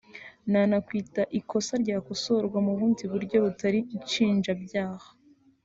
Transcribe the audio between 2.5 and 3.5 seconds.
mu bundi buryo